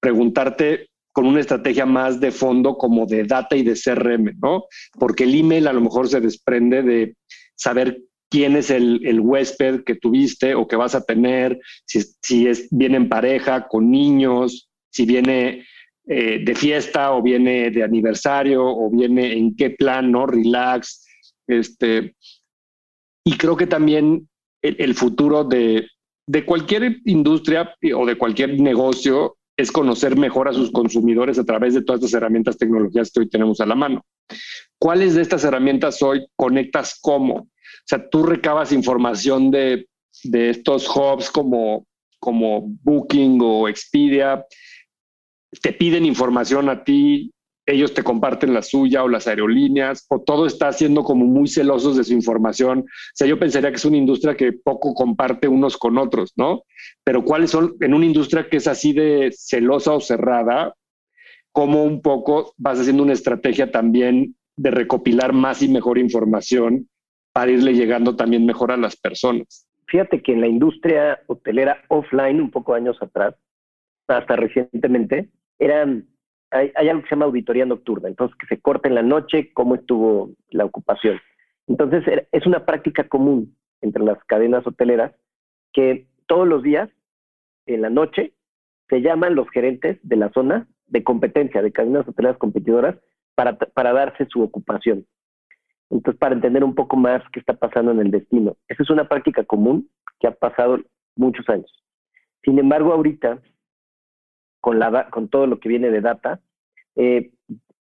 [0.00, 4.64] preguntarte con una estrategia más de fondo como de data y de CRM, ¿no?
[4.98, 7.16] Porque el email a lo mejor se desprende de
[7.54, 12.66] saber quién es el, huésped que tuviste o que vas a tener, si, si es,
[12.72, 15.64] viene en pareja, con niños, si viene
[16.06, 20.26] eh, de fiesta o viene de aniversario o viene en qué plan, ¿no?
[20.26, 21.06] Relax.
[21.46, 22.14] Este,
[23.24, 24.28] y creo que también
[24.60, 25.86] el, futuro de,
[26.26, 31.74] de cualquier industria o de cualquier negocio es conocer mejor a sus consumidores a través
[31.74, 34.04] de todas estas herramientas tecnologías que hoy tenemos a la mano.
[34.78, 37.34] ¿Cuáles de estas herramientas hoy conectas cómo?
[37.34, 39.86] O sea, tú recabas información de,
[40.24, 41.86] de estos hubs como,
[42.18, 44.44] como Booking o Expedia,
[45.62, 47.32] te piden información a ti,
[47.66, 51.96] ellos te comparten la suya o las aerolíneas, o todo está siendo como muy celosos
[51.96, 52.80] de su información.
[52.80, 56.62] O sea, yo pensaría que es una industria que poco comparte unos con otros, ¿no?
[57.04, 60.74] Pero cuáles son, en una industria que es así de celosa o cerrada,
[61.52, 66.88] cómo un poco vas haciendo una estrategia también de recopilar más y mejor información
[67.32, 69.66] para irle llegando también mejor a las personas.
[69.86, 73.34] Fíjate que en la industria hotelera offline, un poco años atrás,
[74.08, 76.08] hasta recientemente, eran
[76.54, 79.74] hay, algo que se llama auditoría nocturna, entonces que se corta en la noche cómo
[79.74, 81.20] estuvo la ocupación.
[81.66, 85.12] Entonces es una práctica común entre las cadenas hoteleras
[85.72, 86.88] que todos los días,
[87.66, 88.32] en la noche,
[88.88, 92.96] se llaman los gerentes de la zona de competencia, de cadenas hoteleras competidoras,
[93.34, 95.04] para, para darse su ocupación.
[95.90, 98.56] Entonces, para entender un poco más qué está pasando en el destino.
[98.68, 99.90] Esa es una práctica común
[100.20, 100.78] que ha pasado
[101.16, 101.70] muchos años.
[102.44, 103.40] Sin embargo, ahorita
[104.60, 106.40] con, la, con todo lo que viene de data,
[106.96, 107.30] eh,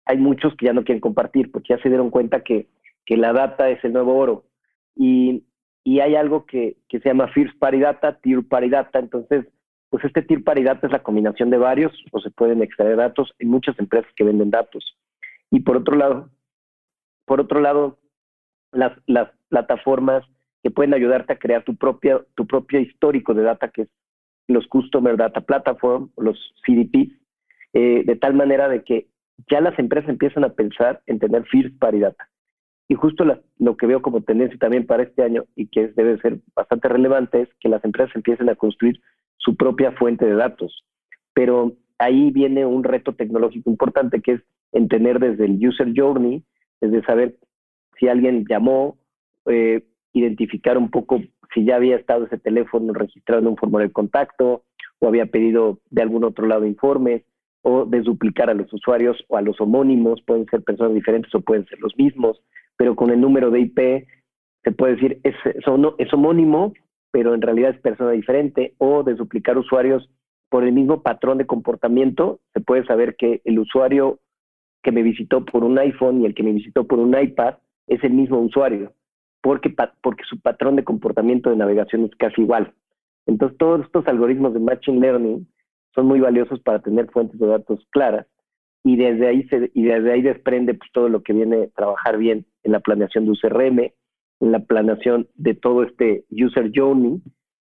[0.06, 2.68] hay muchos que ya no quieren compartir porque ya se dieron cuenta que,
[3.04, 4.44] que la data es el nuevo oro.
[4.96, 5.44] Y,
[5.84, 8.98] y hay algo que, que, se llama First Party Data, Tier Party Data.
[8.98, 9.46] Entonces,
[9.88, 13.32] pues este Tier Party Data es la combinación de varios o se pueden extraer datos
[13.38, 14.96] en muchas empresas que venden datos.
[15.50, 16.30] Y por otro lado,
[17.24, 17.98] por otro lado,
[18.72, 20.24] las, las plataformas
[20.62, 23.88] que pueden ayudarte a crear tu propia, tu propio histórico de data, que es
[24.48, 27.12] los Customer Data Platform, los CDPs,
[27.72, 29.06] eh, de tal manera de que
[29.50, 32.28] ya las empresas empiezan a pensar en tener First Party Data.
[32.88, 33.24] Y justo
[33.58, 37.42] lo que veo como tendencia también para este año y que debe ser bastante relevante
[37.42, 39.00] es que las empresas empiecen a construir
[39.36, 40.84] su propia fuente de datos.
[41.32, 44.40] Pero ahí viene un reto tecnológico importante que es
[44.72, 46.42] entender desde el user journey,
[46.80, 47.36] desde saber
[47.98, 48.98] si alguien llamó,
[49.46, 51.20] eh, identificar un poco
[51.54, 54.64] si ya había estado ese teléfono registrado en un formulario de contacto
[54.98, 57.22] o había pedido de algún otro lado informes
[57.62, 61.66] o desduplicar a los usuarios o a los homónimos, pueden ser personas diferentes o pueden
[61.66, 62.40] ser los mismos,
[62.76, 64.06] pero con el número de IP
[64.62, 66.72] se puede decir es, es homónimo,
[67.10, 70.08] pero en realidad es persona diferente o desduplicar usuarios
[70.48, 74.18] por el mismo patrón de comportamiento, se puede saber que el usuario
[74.82, 78.02] que me visitó por un iPhone y el que me visitó por un iPad es
[78.02, 78.92] el mismo usuario
[79.40, 82.74] porque, porque su patrón de comportamiento de navegación es casi igual.
[83.26, 85.48] Entonces, todos estos algoritmos de Machine Learning
[85.94, 88.26] son muy valiosos para tener fuentes de datos claras
[88.82, 92.16] y desde ahí, se, y desde ahí desprende pues, todo lo que viene a trabajar
[92.16, 97.20] bien en la planeación de UCRM, en la planeación de todo este user journey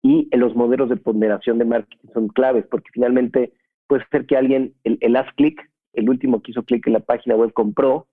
[0.02, 3.52] y en los modelos de ponderación de marketing son claves porque finalmente
[3.86, 5.60] puede ser que alguien, el, el last click,
[5.92, 8.06] el último que hizo clic en la página web compró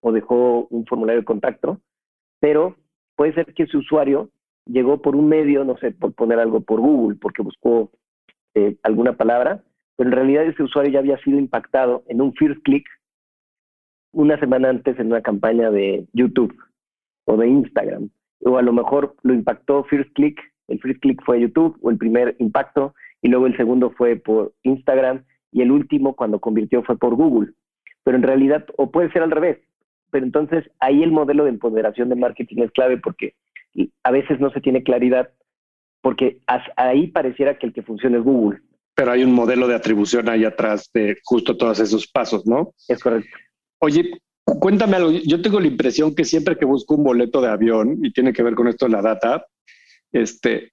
[0.00, 1.80] o dejó un formulario de contacto,
[2.40, 2.76] pero
[3.14, 4.30] puede ser que ese usuario
[4.66, 7.92] llegó por un medio, no sé, por poner algo por Google, porque buscó
[8.56, 9.62] eh, alguna palabra,
[9.96, 12.86] pero en realidad ese usuario ya había sido impactado en un first click
[14.12, 16.56] una semana antes en una campaña de YouTube
[17.26, 18.08] o de Instagram.
[18.40, 21.98] O a lo mejor lo impactó first click, el first click fue YouTube o el
[21.98, 26.96] primer impacto, y luego el segundo fue por Instagram, y el último cuando convirtió fue
[26.96, 27.52] por Google.
[28.04, 29.58] Pero en realidad, o puede ser al revés,
[30.10, 33.34] pero entonces ahí el modelo de empoderación de marketing es clave porque
[34.02, 35.30] a veces no se tiene claridad,
[36.06, 36.38] porque
[36.76, 38.60] ahí pareciera que el que funciona es Google.
[38.94, 42.72] Pero hay un modelo de atribución ahí atrás de justo todos esos pasos, ¿no?
[42.86, 43.36] Es correcto.
[43.80, 44.12] Oye,
[44.44, 45.10] cuéntame algo.
[45.10, 48.44] Yo tengo la impresión que siempre que busco un boleto de avión, y tiene que
[48.44, 49.46] ver con esto de la data,
[50.12, 50.70] este,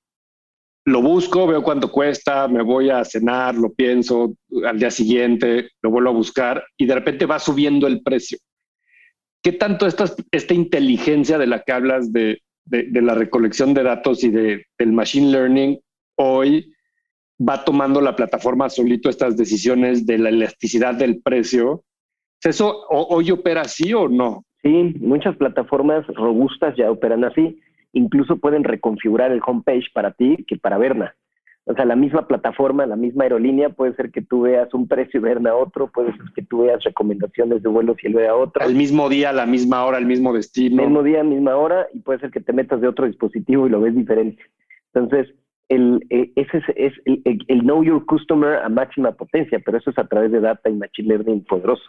[0.85, 5.89] lo busco, veo cuánto cuesta, me voy a cenar, lo pienso, al día siguiente lo
[5.89, 8.37] vuelvo a buscar y de repente va subiendo el precio.
[9.41, 14.29] ¿Qué tanto esta, esta inteligencia de la que hablas de, la recolección de datos y
[14.29, 15.79] de, del machine learning
[16.15, 16.73] hoy
[17.39, 21.83] va tomando la plataforma solito estas decisiones de la elasticidad del precio
[22.43, 24.43] ¿Eso hoy opera así o no?
[24.61, 27.59] Sí, muchas plataformas robustas ya operan así.
[27.93, 31.15] Incluso pueden reconfigurar el homepage para ti que para Berna.
[31.65, 35.19] O sea, la misma plataforma, la misma aerolínea, puede ser que tú veas un precio
[35.19, 38.61] y Berna otro, puede ser que tú veas recomendaciones de vuelos y él vea otro.
[38.61, 40.81] Al mismo día, a la misma hora, al mismo destino.
[40.81, 43.79] Mismo día, misma hora, y puede ser que te metas de otro dispositivo y lo
[43.79, 44.43] ves diferente.
[44.93, 45.33] Entonces,
[45.69, 50.07] el, eh, ese es, el, Know Your Customer a máxima potencia, pero eso es a
[50.07, 51.83] través de data y machine learning poderoso.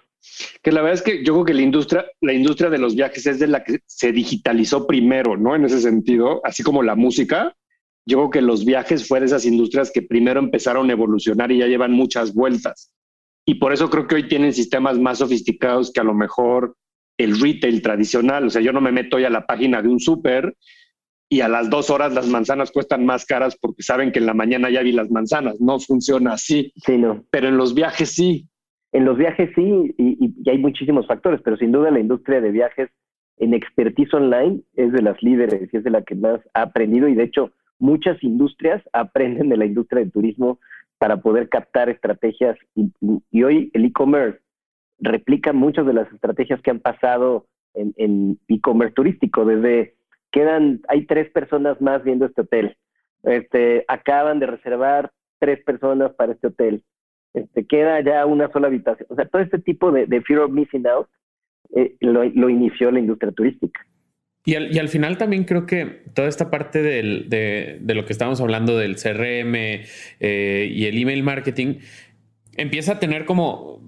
[0.62, 3.26] Que la verdad es que yo creo que la industria, la industria de los viajes
[3.26, 5.54] es de la que se digitalizó primero, ¿no?
[5.56, 7.54] En ese sentido, así como la música.
[8.06, 11.58] Yo creo que los viajes fue de esas industrias que primero empezaron a evolucionar y
[11.58, 12.92] ya llevan muchas vueltas.
[13.46, 16.76] Y por eso creo que hoy tienen sistemas más sofisticados que a lo mejor
[17.18, 18.46] el retail tradicional.
[18.46, 20.54] O sea, yo no me meto hoy a la página de un súper
[21.28, 24.34] y a las dos horas las manzanas cuestan más caras porque saben que en la
[24.34, 25.60] mañana ya vi las manzanas.
[25.60, 26.72] No funciona así.
[26.76, 27.24] Sí, no.
[27.30, 28.48] Pero en los viajes sí.
[28.92, 32.90] En los viajes sí, y, hay muchísimos factores, pero sin duda la industria de viajes
[33.38, 37.08] en expertise online es de las líderes y es de la que más ha aprendido
[37.08, 40.58] y de hecho muchas industrias aprenden de la industria del turismo
[40.98, 44.40] para poder captar estrategias y, hoy el e-commerce
[44.98, 49.94] replica muchas de las estrategias que han pasado en e-commerce turístico, desde
[50.34, 52.76] quedan, hay tres personas más viendo este hotel.
[53.22, 56.82] Este, acaban de reservar tres personas para este hotel.
[57.34, 59.06] Este, queda ya una sola habitación.
[59.10, 61.06] O sea, todo este tipo de, fear of missing out
[61.76, 63.87] eh, lo, inició la industria turística.
[64.46, 68.96] Y al, final también creo que toda esta parte de, lo que estamos hablando del
[68.96, 69.54] CRM
[70.20, 71.76] eh, y el email marketing
[72.57, 73.80] empieza a tener como,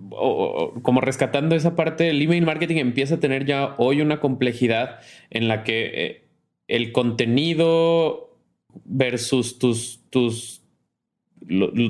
[0.83, 5.47] como rescatando esa parte del email marketing, empieza a tener ya hoy una complejidad en
[5.47, 6.23] la que eh,
[6.69, 8.35] el contenido
[8.85, 10.56] versus tus, tus,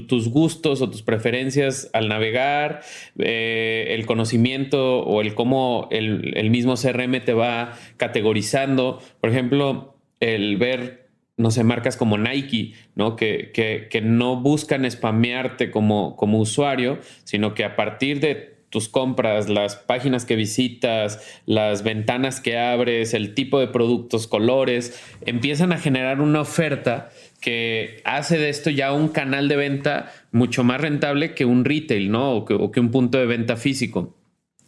[0.07, 2.83] tus gustos o tus preferencias al navegar,
[3.19, 9.01] eh, el conocimiento o el cómo el, mismo CRM te va categorizando.
[9.21, 13.17] Por ejemplo, el ver, no sé, marcas como Nike, ¿no?
[13.17, 19.49] Que, que, no buscan spamearte como, como usuario, sino que a partir de tus compras,
[19.49, 25.79] las páginas que visitas, las ventanas que abres, el tipo de productos, colores, empiezan a
[25.79, 27.09] generar una oferta
[27.41, 32.11] que hace de esto ya un canal de venta mucho más rentable que un retail,
[32.11, 32.33] ¿no?
[32.33, 34.15] O que, un punto de venta físico.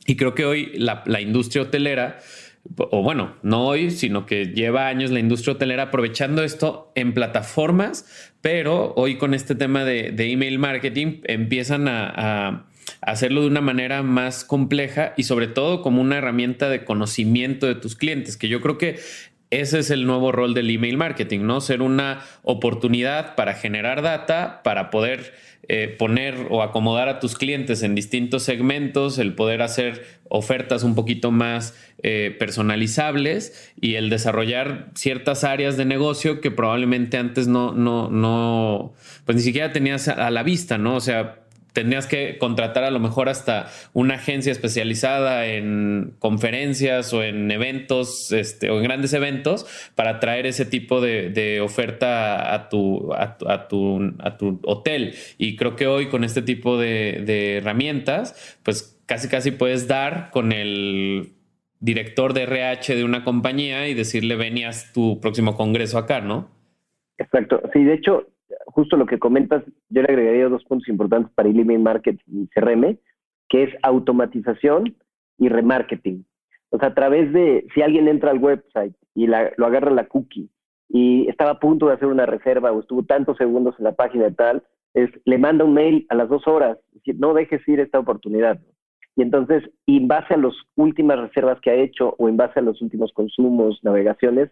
[0.06, 2.18] Y creo que hoy la, industria hotelera,
[2.78, 8.30] o bueno, no hoy, sino que lleva años la industria hotelera aprovechando esto en plataformas,
[8.40, 12.68] pero hoy con este tema de, email marketing empiezan a
[13.00, 17.74] hacerlo de una manera más compleja y sobre todo como una herramienta de conocimiento de
[17.74, 18.98] tus clientes, que yo creo que
[19.50, 21.60] ese es el nuevo rol del email marketing, ¿no?
[21.60, 25.32] Ser una oportunidad para generar data, para poder
[25.70, 30.94] eh, poner o acomodar a tus clientes en distintos segmentos, el poder hacer ofertas un
[30.94, 37.72] poquito más eh, personalizables y el desarrollar ciertas áreas de negocio que probablemente antes no,
[37.72, 38.92] no, no,
[39.24, 40.94] pues ni siquiera tenías a la vista, ¿no?
[40.94, 41.40] O sea,
[41.72, 48.32] tendrías que contratar a lo mejor hasta una agencia especializada en conferencias o en eventos
[48.32, 53.36] este, o en grandes eventos para traer ese tipo de, oferta a tu, a,
[53.68, 55.14] tu, a tu hotel.
[55.38, 60.52] Y creo que hoy con este tipo de, herramientas, pues casi casi puedes dar con
[60.52, 61.32] el
[61.80, 66.50] director de RH de una compañía y decirle venías tu próximo congreso acá, ¿no?
[67.18, 67.60] Exacto.
[67.72, 68.26] Sí, de hecho,
[68.78, 72.96] justo lo que comentas, yo le agregaría dos puntos importantes para email marketing y CRM,
[73.48, 74.94] que es automatización
[75.36, 76.24] y remarketing.
[76.70, 80.48] O sea, a través de, si alguien entra al website y lo agarra la cookie
[80.88, 84.28] y estaba a punto de hacer una reserva o estuvo tantos segundos en la página
[84.28, 84.62] y tal,
[84.94, 88.60] es, le manda un mail a las dos horas, decir, no dejes ir esta oportunidad.
[89.16, 92.62] Y entonces, en base a las últimas reservas que ha hecho o en base a
[92.62, 94.50] los últimos consumos, navegaciones,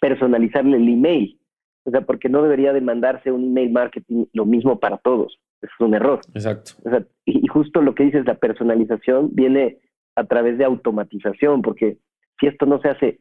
[0.00, 1.38] personalizarle el email
[1.86, 5.38] o sea, porque no debería demandarse un email marketing lo mismo para todos.
[5.62, 6.20] Es un error.
[6.34, 6.72] Exacto.
[6.84, 9.78] O sea, y, justo lo que dices, la personalización viene
[10.16, 11.98] a través de automatización, porque
[12.40, 13.18] si esto no se hace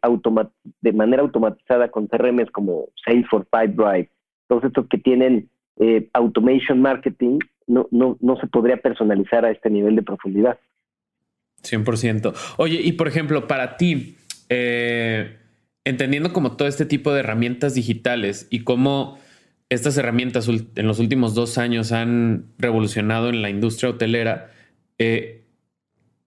[0.81, 4.09] de manera automatizada con CRMs como Salesforce, Pipedrive,
[4.47, 9.69] todos estos que tienen eh, automation marketing, no, no, no se podría personalizar a este
[9.69, 10.57] nivel de profundidad.
[11.63, 12.33] 100%.
[12.57, 14.17] Oye, y por ejemplo, para ti,
[14.49, 15.37] eh,
[15.85, 19.17] entendiendo como todo este tipo de herramientas digitales y cómo
[19.69, 24.51] estas herramientas en los últimos dos años han revolucionado en la industria hotelera,
[24.97, 25.45] eh,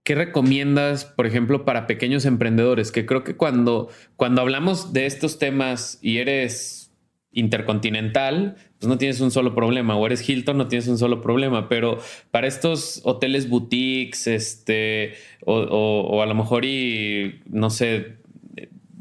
[0.02, 2.90] ¿qué recomiendas, por ejemplo, para pequeños emprendedores?
[2.90, 6.90] Que creo que cuando, cuando hablamos de estos temas y eres
[7.30, 11.68] intercontinental, pues no tienes un solo problema, o eres Hilton, no tienes un solo problema,
[11.68, 11.98] pero
[12.30, 18.16] para estos hoteles boutiques, este, o, a lo mejor y, no sé,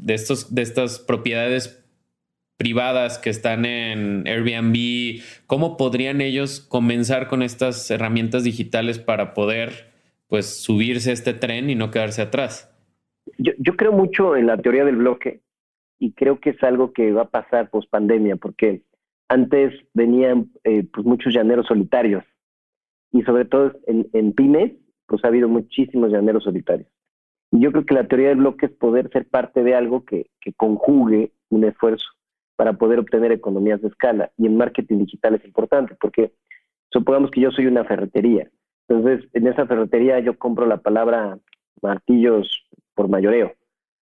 [0.08, 1.84] de, estos, de estas propiedades
[2.56, 9.92] privadas que están en Airbnb, ¿cómo podrían ellos comenzar con estas herramientas digitales para poder
[10.26, 12.74] pues subirse a este tren y no quedarse atrás?
[13.36, 15.42] Yo, yo creo mucho en la teoría del bloque
[15.98, 18.82] y creo que es algo que va a pasar post pandemia, porque
[19.28, 22.24] antes venían eh, pues muchos llaneros solitarios
[23.12, 24.72] y sobre todo en, en, pymes,
[25.06, 26.88] pues ha habido muchísimos llaneros solitarios.
[27.50, 30.52] Yo creo que la teoría del bloque es poder ser parte de algo que, que
[30.52, 32.06] conjugue un esfuerzo
[32.56, 34.30] para poder obtener economías de escala.
[34.36, 36.32] Y en marketing digital es importante, porque
[36.90, 38.50] supongamos que yo soy una ferretería.
[38.88, 41.38] Entonces, en esa ferretería yo compro la palabra
[41.82, 43.52] martillos por mayoreo.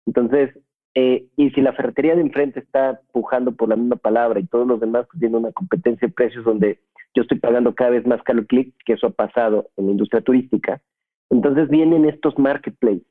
[0.05, 0.57] Entonces,
[0.95, 4.67] eh, y si la ferretería de enfrente está pujando por la misma palabra y todos
[4.67, 6.79] los demás tienen una competencia de precios donde
[7.13, 10.21] yo estoy pagando cada vez más caro clic, que eso ha pasado en la industria
[10.21, 10.81] turística,
[11.29, 13.05] entonces vienen estos marketplaces.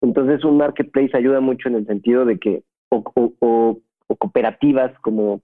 [0.00, 3.80] Entonces un marketplace ayuda mucho en el sentido de que, o,
[4.18, 5.40] cooperativas como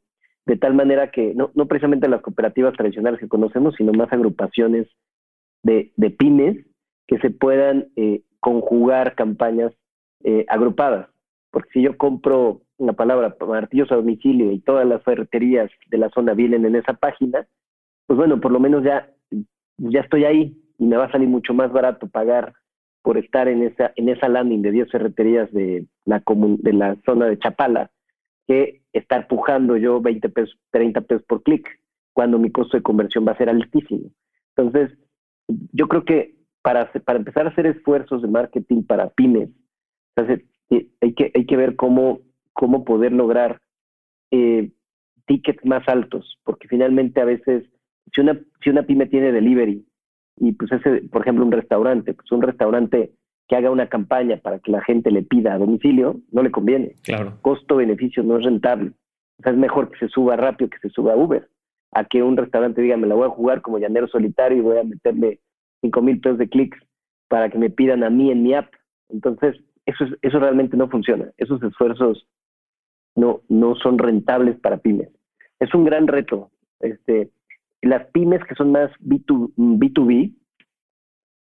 [0.46, 4.86] de tal manera que, no, precisamente las cooperativas tradicionales que conocemos, sino más agrupaciones
[5.62, 6.64] de, pymes
[7.08, 9.72] que se puedan eh, conjugar campañas
[10.24, 11.08] eh, agrupadas.
[11.50, 16.10] Porque si yo compro una palabra, martillos a domicilio y todas las ferreterías de la
[16.10, 17.46] zona vienen en esa página,
[18.06, 19.10] pues bueno, por lo menos ya,
[19.78, 22.54] ya estoy ahí y me va a salir mucho más barato pagar
[23.06, 27.26] por estar en esa, en esa landing de 10 ferreterías de la, de la zona
[27.26, 27.92] de Chapala
[28.48, 31.68] que estar pujando yo 20 pesos, 30 pesos por clic,
[32.12, 34.10] cuando mi costo de conversión va a ser altísimo.
[34.56, 34.98] Entonces,
[35.72, 39.50] yo creo que para, para empezar a hacer esfuerzos de marketing para pymes,
[40.16, 42.22] hay que, hay que ver cómo,
[42.54, 43.60] cómo poder lograr
[44.32, 44.72] eh,
[45.26, 47.70] tickets más altos, porque finalmente a veces,
[48.12, 49.85] si una, si una pyme tiene delivery,
[50.38, 53.12] y pues ese, por ejemplo, un restaurante, pues un restaurante
[53.48, 56.94] que haga una campaña para que la gente le pida a domicilio, no le conviene.
[57.04, 57.38] Claro.
[57.42, 58.92] Costo-beneficio no es rentable.
[59.38, 61.48] O sea, es mejor que se suba rápido que se suba a Uber,
[61.92, 64.78] a que un restaurante diga, me la voy a jugar como llanero solitario y voy
[64.78, 65.40] a meterle
[65.80, 66.78] cinco mil pesos de clics
[67.28, 68.72] para que me pidan a mí en mi app.
[69.08, 71.30] Entonces, eso, eso realmente no funciona.
[71.36, 72.26] Esos esfuerzos
[73.14, 75.08] no, no son rentables para pymes.
[75.60, 76.50] Es un gran reto.
[76.80, 77.30] Este,
[77.86, 80.34] las pymes que son más B2, B2B,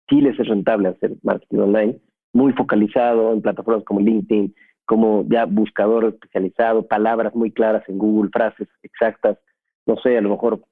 [0.08, 1.98] sí les es rentable hacer marketing online,
[2.32, 8.30] muy focalizado en plataformas como LinkedIn, como ya buscador especializado, palabras muy claras en Google,
[8.32, 9.38] frases exactas,
[9.86, 10.62] no sé, a lo mejor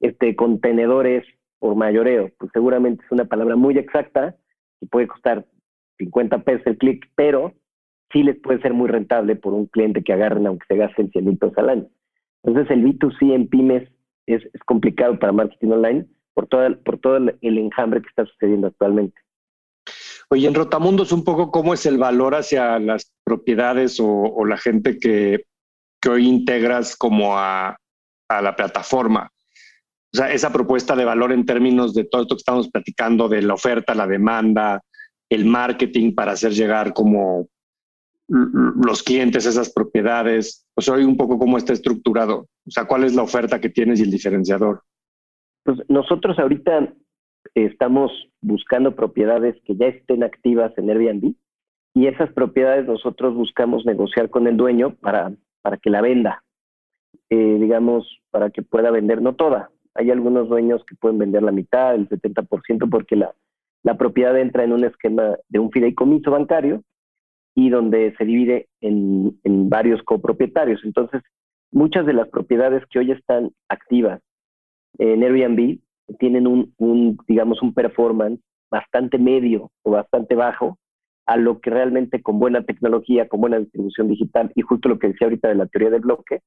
[0.00, 1.24] este contenedores
[1.58, 4.36] por mayoreo, pues seguramente es una palabra muy exacta
[4.80, 5.46] y puede costar
[5.98, 7.54] 50 pesos el clic, pero
[8.12, 11.24] sí les puede ser muy rentable por un cliente que agarren aunque se gasten 100
[11.24, 11.86] mil pesos al año.
[12.42, 13.88] Entonces el B2C en pymes
[14.26, 19.20] es, complicado para marketing online por todo, por todo el, enjambre que está sucediendo actualmente.
[20.30, 24.98] Oye, en Rotamundos un poco cómo es el valor hacia las propiedades o, la gente
[24.98, 25.44] que,
[26.00, 27.78] que, hoy integras como a,
[28.28, 29.30] a la plataforma.
[30.12, 33.42] O sea, esa propuesta de valor en términos de todo esto que estamos platicando, de
[33.42, 34.80] la oferta, la demanda,
[35.28, 37.48] el marketing para hacer llegar como
[38.28, 40.66] los clientes esas propiedades?
[40.74, 42.46] O sea, un poco cómo está estructurado.
[42.66, 44.82] O sea, ¿cuál es la oferta que tienes y el diferenciador?
[45.64, 46.92] Pues nosotros ahorita
[47.54, 48.10] estamos
[48.40, 51.34] buscando propiedades que ya estén activas en Airbnb
[51.94, 55.32] y esas propiedades nosotros buscamos negociar con el dueño para,
[55.62, 56.42] para que la venda,
[57.30, 59.70] eh, digamos, para que pueda vender, no toda.
[59.94, 63.32] Hay algunos dueños que pueden vender la mitad, el 70%, porque la,
[63.84, 66.82] la propiedad entra en un esquema de un fideicomiso bancario
[67.54, 69.38] y donde se divide en,
[69.68, 70.80] varios copropietarios.
[70.84, 71.22] Entonces,
[71.72, 74.20] muchas de las propiedades que hoy están activas
[74.98, 75.78] en Airbnb
[76.18, 78.40] tienen un, digamos, un performance
[78.70, 80.78] bastante medio o bastante bajo
[81.26, 85.08] a lo que realmente con buena tecnología, con buena distribución digital y justo lo que
[85.08, 86.40] decía ahorita de la teoría del bloque,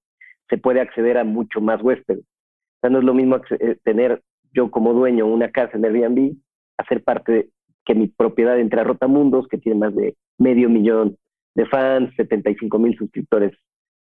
[0.50, 2.24] se puede acceder a mucho más huéspedes.
[2.24, 4.22] O sea, no es lo mismo eh, tener
[4.54, 6.36] yo como dueño una casa en Airbnb
[6.78, 7.50] hacer parte de
[7.86, 11.18] que mi propiedad entre a Rotamundos, que tiene más de medio millón
[11.56, 13.58] de fans, 75 mil suscriptores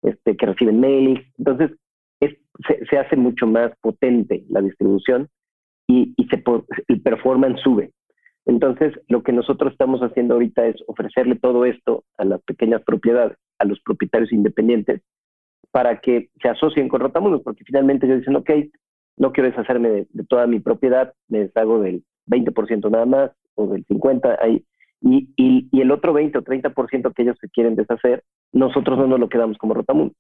[0.01, 1.21] este, que reciben mails.
[1.38, 1.71] Entonces,
[2.89, 5.29] se, hace mucho más potente la distribución
[5.88, 6.43] y, se,
[6.88, 7.91] el performance sube.
[8.45, 13.38] Entonces, lo que nosotros estamos haciendo ahorita es ofrecerle todo esto a las pequeñas propiedades,
[13.59, 15.01] a los propietarios independientes,
[15.71, 18.49] para que se asocien con Rotamundos, porque finalmente ellos dicen, ok,
[19.17, 23.86] no quiero deshacerme de, toda mi propiedad, me deshago del 20% nada más o del
[23.86, 24.65] 50% ahí,
[25.02, 28.24] y, el otro 20 o 30% que ellos se quieren deshacer,
[28.54, 30.14] nosotros no nos lo quedamos como Rotamundo.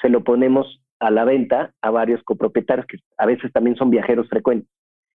[0.00, 4.28] Se lo ponemos a la venta a varios copropietarios que a veces también son viajeros
[4.28, 4.68] frecuentes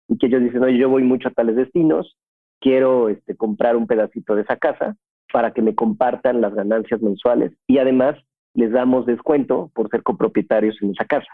[0.09, 2.17] y que ellos dicen, oye, yo voy mucho a tales destinos,
[2.61, 4.97] quiero este, comprar un pedacito de esa casa
[5.33, 8.17] para que me compartan las ganancias mensuales y además
[8.55, 11.29] les damos descuento por ser copropietarios en esa casa.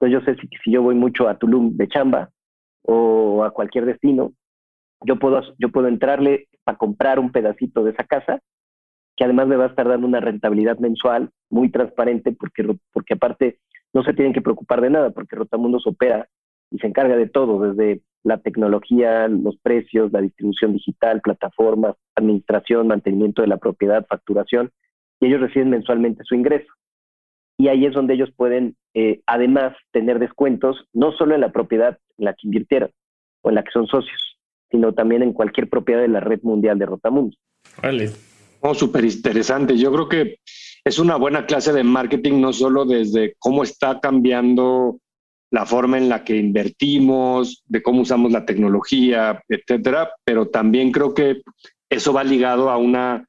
[0.00, 2.30] Entonces yo sé si, si yo voy mucho a Tulum de chamba
[2.82, 4.32] o a cualquier destino,
[5.04, 8.40] yo puedo, yo puedo entrarle para comprar un pedacito de esa casa,
[9.16, 13.58] que además me va a estar dando una rentabilidad mensual muy transparente, porque, porque aparte
[13.92, 16.28] no se tienen que preocupar de nada, porque Rotamundos opera
[16.70, 22.88] y se encarga de todo, desde la tecnología, los precios, la distribución digital, plataformas, administración,
[22.88, 24.70] mantenimiento de la propiedad, facturación,
[25.20, 26.70] y ellos reciben mensualmente su ingreso.
[27.56, 31.98] Y ahí es donde ellos pueden, eh, además, tener descuentos, no solo en la propiedad
[32.18, 32.90] en la que invirtieron
[33.42, 34.27] o en la que son socios,
[34.70, 37.38] sino también en cualquier propiedad de la red mundial de Rotamundos.
[37.82, 38.10] Vale.
[38.60, 39.76] Oh, súper interesante.
[39.76, 40.38] Yo creo que
[40.84, 44.98] es una buena clase de marketing, no solo desde cómo está cambiando
[45.50, 51.14] la forma en la que invertimos, de cómo usamos la tecnología, etcétera, pero también creo
[51.14, 51.40] que
[51.88, 53.24] eso va ligado a una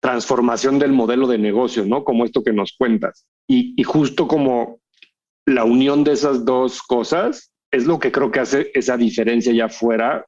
[0.00, 2.04] transformación del modelo de negocio, ¿no?
[2.04, 3.26] Como esto que nos cuentas.
[3.48, 4.80] Y, justo como
[5.46, 9.66] la unión de esas dos cosas es lo que creo que hace esa diferencia ya
[9.66, 10.24] afuera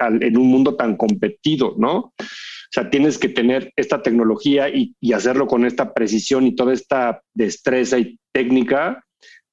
[0.00, 1.96] en un mundo tan competido, ¿no?
[1.96, 6.72] O sea, tienes que tener esta tecnología y, y hacerlo con esta precisión y toda
[6.72, 9.04] esta destreza y técnica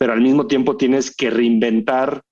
[0.02, 2.24] pero al mismo tiempo tienes que reinventar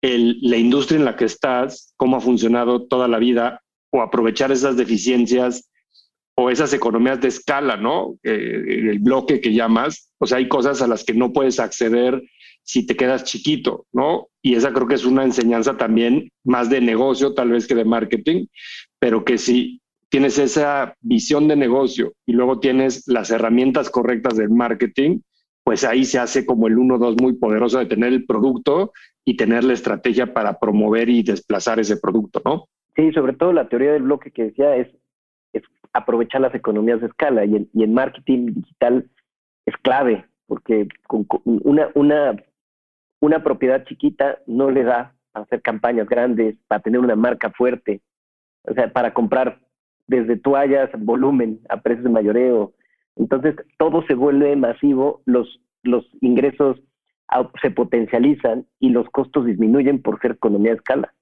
[0.00, 4.78] la industria en la que estás, cómo ha funcionado toda la vida, o aprovechar esas
[4.78, 5.68] deficiencias
[6.34, 8.16] o esas economías de escala, ¿no?
[8.22, 12.22] Eh, el bloque que llamas, o sea, hay cosas a las que no puedes acceder
[12.62, 14.28] si te quedas chiquito, ¿no?
[14.40, 17.84] Y esa creo que es una enseñanza también más de negocio, tal vez que de
[17.84, 18.46] marketing,
[18.98, 24.50] pero que si tienes esa visión de negocio y luego tienes las herramientas correctas del
[24.50, 25.20] marketing,
[25.64, 28.92] pues ahí se hace como el 1-2 muy poderoso de tener el producto
[29.24, 32.68] y tener la estrategia para promover y desplazar ese producto, ¿no?
[32.94, 34.88] Sí, sobre todo la teoría del bloque que decía es
[35.92, 39.08] aprovechar las economías de escala y en, marketing digital
[39.66, 42.36] es clave porque con, una, una,
[43.20, 48.02] una propiedad chiquita no le da para hacer campañas grandes, para tener una marca fuerte,
[48.64, 49.60] o sea, para comprar
[50.06, 52.74] desde toallas, volumen a precios de mayoreo,
[53.16, 56.80] entonces, todo se vuelve masivo, los, los ingresos
[57.62, 61.14] se potencializan y los costos disminuyen por ser economía de escala.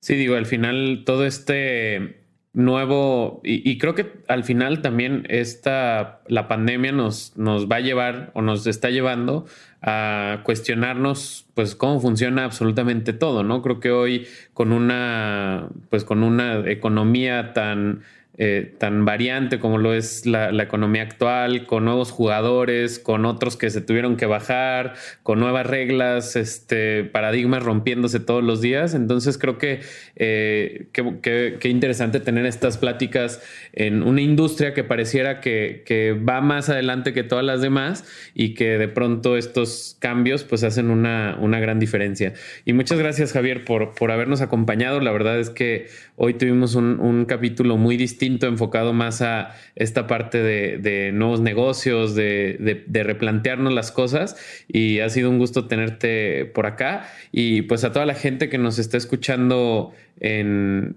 [0.00, 2.27] Sí, digo, al final todo este
[2.58, 8.30] nuevo, y, creo que al final también esta, la pandemia nos, nos va a llevar
[8.34, 9.46] o nos está llevando
[9.80, 13.62] a cuestionarnos pues cómo funciona absolutamente todo, ¿no?
[13.62, 18.02] Creo que hoy con una, pues con una economía tan
[18.40, 23.68] eh, tan variante como lo es la, economía actual, con nuevos jugadores, con otros que
[23.68, 28.94] se tuvieron que bajar, con nuevas reglas, este, paradigmas rompiéndose todos los días.
[28.94, 29.80] Entonces creo que
[30.14, 36.68] eh, qué interesante tener estas pláticas en una industria que pareciera que, que, va más
[36.68, 41.58] adelante que todas las demás y que de pronto estos cambios pues hacen una, una
[41.58, 42.34] gran diferencia.
[42.64, 45.00] Y muchas gracias Javier por, por habernos acompañado.
[45.00, 50.06] La verdad es que hoy tuvimos un, un capítulo muy distinto enfocado más a esta
[50.06, 54.64] parte de, nuevos negocios, de, replantearnos las cosas.
[54.68, 57.04] Y ha sido un gusto tenerte por acá.
[57.32, 60.96] Y pues a toda la gente que nos está escuchando en,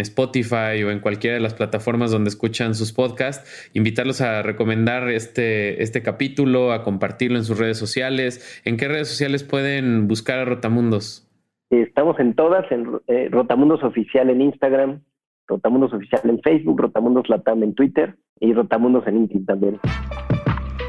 [0.00, 5.82] Spotify o en cualquiera de las plataformas donde escuchan sus podcasts, invitarlos a recomendar este,
[5.82, 8.62] este capítulo, a compartirlo en sus redes sociales.
[8.64, 11.28] ¿En qué redes sociales pueden buscar a Rotamundos?
[11.70, 15.00] Estamos en todas, en eh, Rotamundos Oficial en Instagram,
[15.46, 19.80] Rotamundos Oficial en Facebook, Rotamundos Latam en Twitter y Rotamundos en LinkedIn también.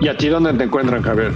[0.01, 1.31] ¿Y a ti dónde te encuentran, Javier?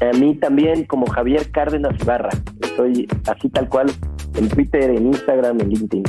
[0.00, 2.30] A mí también como Javier Cárdenas Ibarra.
[2.60, 3.90] Estoy así tal cual
[4.36, 6.04] en Twitter, en Instagram, en LinkedIn.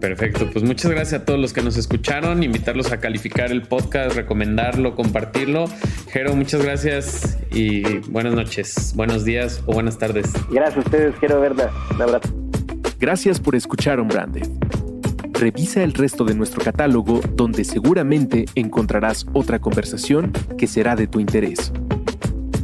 [0.00, 4.16] Perfecto, pues muchas gracias a todos los que nos escucharon, invitarlos a calificar el podcast,
[4.16, 5.66] recomendarlo, compartirlo.
[6.08, 10.32] Jero, muchas gracias y buenas noches, buenos días o buenas tardes.
[10.50, 11.70] Gracias a ustedes, Jero Verda.
[11.94, 12.34] Un abrazo.
[12.98, 14.48] Gracias por escuchar Branded.
[15.42, 21.18] Revisa el resto de nuestro catálogo donde seguramente encontrarás otra conversación que será de tu
[21.18, 21.72] interés.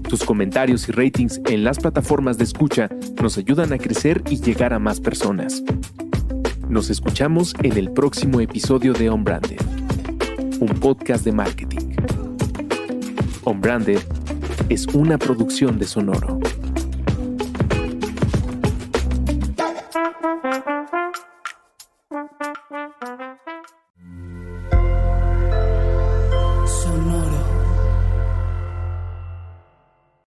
[0.08, 2.88] Tus comentarios y ratings en las plataformas de escucha
[3.20, 5.64] nos ayudan a crecer y llegar a más personas.
[6.68, 9.60] Nos escuchamos en el próximo episodio de On Branded,
[10.60, 11.96] un podcast de marketing.
[13.42, 13.60] On
[14.68, 16.38] es una producción de Sonoro.